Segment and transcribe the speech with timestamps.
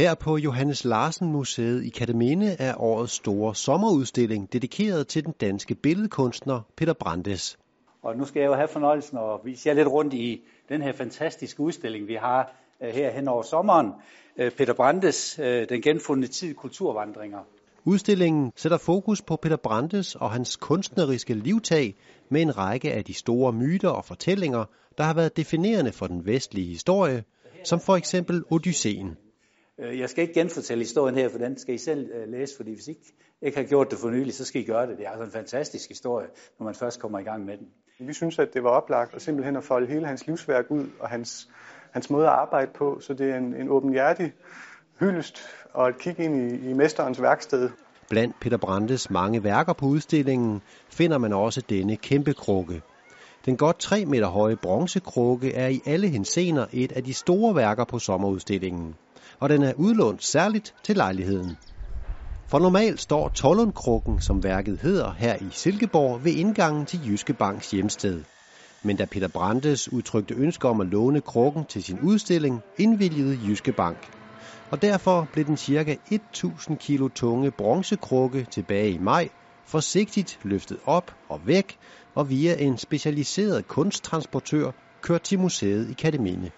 [0.00, 5.74] Her på Johannes Larsen Museet i Kataminde er årets store sommerudstilling dedikeret til den danske
[5.74, 7.58] billedkunstner Peter Brandes.
[8.02, 10.92] Og nu skal jeg jo have fornøjelsen at vise jer lidt rundt i den her
[10.92, 12.52] fantastiske udstilling, vi har
[12.82, 13.92] øh, her hen over sommeren.
[14.36, 17.38] Øh, Peter Brandes, øh, Den genfundne tid, kulturvandringer.
[17.84, 21.94] Udstillingen sætter fokus på Peter Brandes og hans kunstneriske livtag
[22.28, 24.64] med en række af de store myter og fortællinger,
[24.98, 27.24] der har været definerende for den vestlige historie,
[27.64, 29.16] som for eksempel Odysseen.
[29.80, 32.98] Jeg skal ikke genfortælle historien her, for den skal I selv læse, fordi hvis I
[33.42, 34.98] ikke, har gjort det for nylig, så skal I gøre det.
[34.98, 36.26] Det er altså en fantastisk historie,
[36.58, 37.66] når man først kommer i gang med den.
[38.06, 41.08] Vi synes, at det var oplagt at simpelthen at folde hele hans livsværk ud og
[41.08, 41.48] hans,
[41.90, 44.32] hans måde at arbejde på, så det er en, en åbenhjertig
[45.00, 45.38] hyldest
[45.72, 47.70] og et kig ind i, i mesterens værksted.
[48.08, 52.82] Blandt Peter Brandes mange værker på udstillingen finder man også denne kæmpe krukke.
[53.46, 57.84] Den godt 3 meter høje bronzekrukke er i alle hensener et af de store værker
[57.84, 58.94] på sommerudstillingen,
[59.40, 61.56] og den er udlånt særligt til lejligheden.
[62.48, 67.70] For normalt står Tollundkrukken, som værket hedder, her i Silkeborg ved indgangen til Jyske Banks
[67.70, 68.22] hjemsted.
[68.82, 73.72] Men da Peter Brandes udtrykte ønske om at låne krukken til sin udstilling, indvilligede Jyske
[73.72, 74.08] Bank.
[74.70, 79.28] Og derfor blev den cirka 1000 kilo tunge bronzekrukke tilbage i maj
[79.66, 81.78] forsigtigt løftet op og væk
[82.14, 84.70] og via en specialiseret kunsttransportør
[85.02, 86.50] kørt til museet i Kateminde.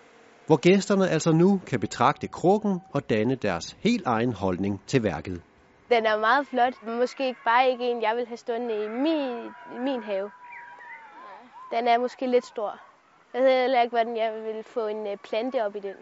[0.47, 5.43] Hvor gæsterne altså nu kan betragte krukken og danne deres helt egen holdning til værket.
[5.91, 6.75] Den er meget flot.
[6.87, 9.55] Måske ikke bare ikke en, jeg vil have stående i min,
[9.87, 10.31] min have.
[11.71, 12.79] Den er måske lidt stor.
[13.35, 15.97] Jeg ved heller ikke, hvordan jeg vil få en øh, plante op i den.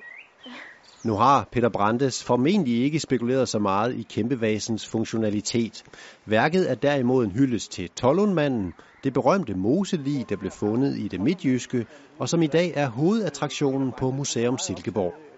[1.04, 5.84] Nu har Peter Brandes formentlig ikke spekuleret så meget i kæmpevasens funktionalitet.
[6.26, 8.72] Værket er derimod en hyldest til Tollundmanden,
[9.04, 11.86] det berømte moselig, der blev fundet i det midtjyske,
[12.18, 15.29] og som i dag er hovedattraktionen på Museum Silkeborg.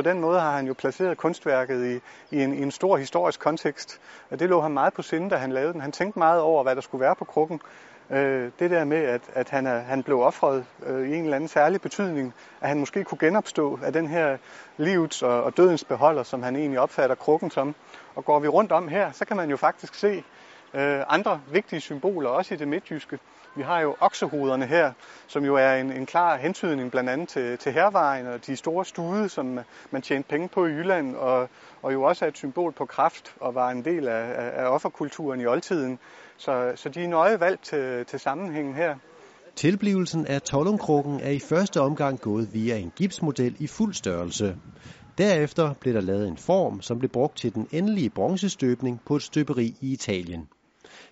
[0.00, 2.00] På den måde har han jo placeret kunstværket i,
[2.36, 4.00] i, en, i en stor historisk kontekst.
[4.30, 5.80] Og det lå ham meget på sinde, da han lavede den.
[5.80, 7.60] Han tænkte meget over, hvad der skulle være på krukken.
[8.10, 11.36] Øh, det der med, at, at han, er, han blev offret øh, i en eller
[11.36, 14.36] anden særlig betydning, at han måske kunne genopstå af den her
[14.76, 17.74] livets og, og dødens beholder, som han egentlig opfatter krukken som.
[18.14, 20.24] Og går vi rundt om her, så kan man jo faktisk se
[20.74, 23.18] øh, andre vigtige symboler, også i det midtjyske.
[23.56, 24.92] Vi har jo oksehoderne her,
[25.26, 28.84] som jo er en, en klar hentydning blandt andet til, til hervejen og de store
[28.84, 29.58] stude, som
[29.90, 31.48] man tjente penge på i Jylland, og,
[31.82, 35.40] og jo også er et symbol på kraft og var en del af, af offerkulturen
[35.40, 35.98] i oldtiden.
[36.36, 38.96] Så, så de er nøje valgt til, til sammenhængen her.
[39.56, 44.56] Tilblivelsen af Tollumkrukken er i første omgang gået via en gipsmodel i fuld størrelse.
[45.18, 49.22] Derefter blev der lavet en form, som blev brugt til den endelige bronzestøbning på et
[49.22, 50.48] støberi i Italien.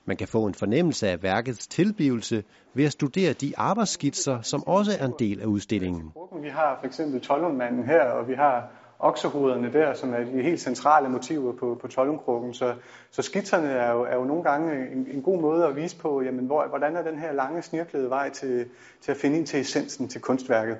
[0.05, 2.45] Man kan få en fornemmelse af værkets tilblivelse
[2.75, 6.13] ved at studere de arbejdsskitser, som også er en del af udstillingen.
[6.43, 10.61] Vi har for eksempel Tollundmanden her, og vi har oksehovederne der, som er de helt
[10.61, 12.55] centrale motiver på, på Tollundkrukken.
[12.55, 12.75] Så,
[13.11, 16.23] så skitserne er jo, er jo nogle gange en, en god måde at vise på,
[16.23, 18.67] jamen, hvor, hvordan er den her lange snirklede vej til,
[19.01, 20.79] til at finde ind til essensen til kunstværket.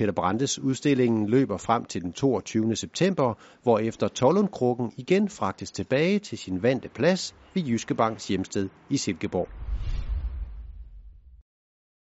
[0.00, 2.76] Peter Brandes udstillingen løber frem til den 22.
[2.76, 8.68] september, hvor efter Tollundkrukken igen fragtes tilbage til sin vante plads ved Jyske Banks hjemsted
[8.90, 9.69] i Silkeborg.